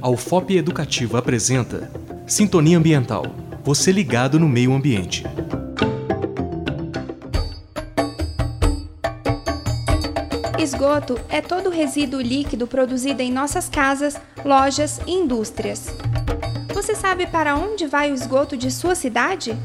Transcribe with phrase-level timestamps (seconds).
[0.00, 1.90] A UFOP Educativa apresenta
[2.26, 3.24] Sintonia Ambiental.
[3.64, 5.24] Você ligado no meio ambiente.
[10.58, 15.94] Esgoto é todo resíduo líquido produzido em nossas casas, lojas e indústrias.
[16.72, 19.56] Você sabe para onde vai o esgoto de sua cidade?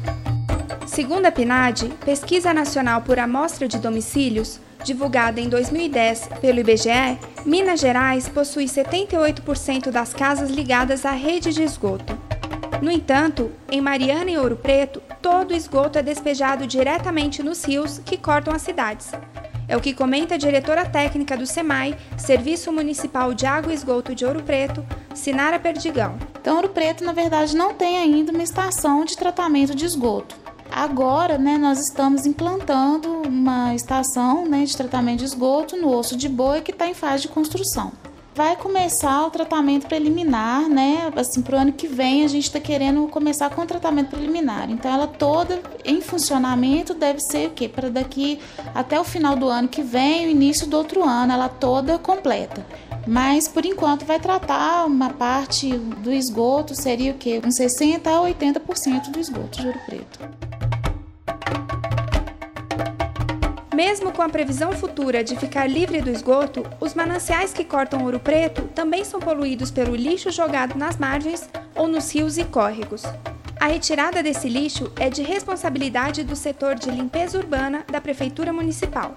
[0.92, 7.80] Segundo a PNAD, Pesquisa Nacional por Amostra de Domicílios, divulgada em 2010 pelo IBGE, Minas
[7.80, 12.14] Gerais possui 78% das casas ligadas à rede de esgoto.
[12.82, 17.98] No entanto, em Mariana e Ouro Preto, todo o esgoto é despejado diretamente nos rios
[18.04, 19.12] que cortam as cidades.
[19.66, 24.14] É o que comenta a diretora técnica do SEMAI, Serviço Municipal de Água e Esgoto
[24.14, 26.18] de Ouro Preto, Sinara Perdigão.
[26.38, 30.41] Então, Ouro Preto, na verdade, não tem ainda uma estação de tratamento de esgoto.
[30.74, 36.30] Agora, né, nós estamos implantando uma estação né, de tratamento de esgoto no osso de
[36.30, 37.92] boi que está em fase de construção.
[38.34, 41.12] Vai começar o tratamento preliminar, né?
[41.14, 44.70] Assim, para o ano que vem a gente está querendo começar com o tratamento preliminar.
[44.70, 47.68] Então, ela toda em funcionamento deve ser o quê?
[47.68, 48.40] Para daqui
[48.74, 52.64] até o final do ano que vem, o início do outro ano, ela toda completa.
[53.06, 57.42] Mas por enquanto vai tratar uma parte do esgoto, seria o quê?
[57.44, 60.61] Uns 60 a 80% do esgoto de Ouro Preto.
[63.84, 68.20] Mesmo com a previsão futura de ficar livre do esgoto, os mananciais que cortam ouro
[68.20, 73.02] preto também são poluídos pelo lixo jogado nas margens ou nos rios e córregos.
[73.58, 79.16] A retirada desse lixo é de responsabilidade do setor de limpeza urbana da Prefeitura Municipal.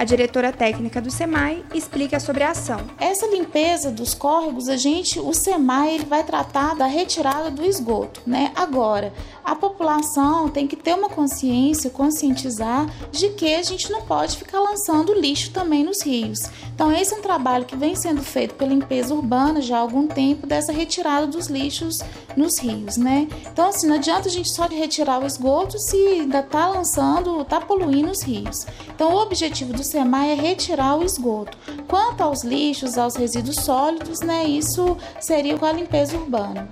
[0.00, 2.80] A diretora técnica do SEMAI explica sobre a ação.
[2.98, 8.22] Essa limpeza dos córregos, a gente, o SEMAI, ele vai tratar da retirada do esgoto,
[8.26, 8.50] né?
[8.54, 9.12] Agora,
[9.50, 14.60] a população tem que ter uma consciência, conscientizar de que a gente não pode ficar
[14.60, 16.48] lançando lixo também nos rios.
[16.72, 20.06] Então, esse é um trabalho que vem sendo feito pela limpeza urbana já há algum
[20.06, 22.00] tempo dessa retirada dos lixos
[22.36, 23.26] nos rios, né?
[23.52, 27.40] Então, assim, não adianta a gente só de retirar o esgoto se ainda está lançando,
[27.40, 28.68] está poluindo os rios.
[28.94, 31.58] Então, o objetivo do SEMAI é retirar o esgoto.
[31.88, 36.68] Quanto aos lixos, aos resíduos sólidos, né, isso seria com a limpeza urbana.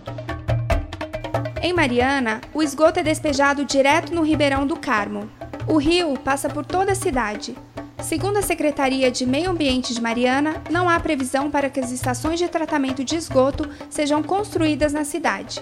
[1.61, 5.29] Em Mariana, o esgoto é despejado direto no Ribeirão do Carmo.
[5.67, 7.57] O rio passa por toda a cidade.
[8.01, 12.39] Segundo a Secretaria de Meio Ambiente de Mariana, não há previsão para que as estações
[12.39, 15.61] de tratamento de esgoto sejam construídas na cidade.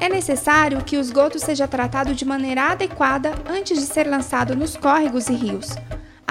[0.00, 4.76] É necessário que o esgoto seja tratado de maneira adequada antes de ser lançado nos
[4.76, 5.68] córregos e rios.